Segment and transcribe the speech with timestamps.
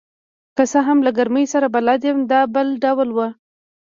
[0.55, 3.27] که څه هم له ګرمۍ سره بلد یم، دا بل ډول وه.